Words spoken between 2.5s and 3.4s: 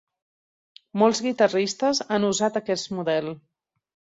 aquest model.